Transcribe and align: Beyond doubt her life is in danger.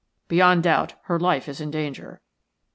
Beyond 0.27 0.63
doubt 0.63 0.95
her 1.03 1.19
life 1.19 1.47
is 1.47 1.61
in 1.61 1.69
danger. 1.69 2.21